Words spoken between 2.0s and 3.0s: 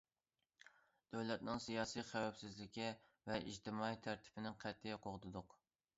خەۋپسىزلىكى